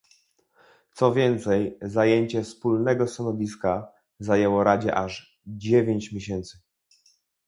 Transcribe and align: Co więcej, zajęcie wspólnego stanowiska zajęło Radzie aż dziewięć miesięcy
Co 0.93 1.13
więcej, 1.13 1.77
zajęcie 1.81 2.43
wspólnego 2.43 3.07
stanowiska 3.07 3.91
zajęło 4.19 4.63
Radzie 4.63 4.95
aż 4.95 5.41
dziewięć 5.47 6.11
miesięcy 6.11 6.59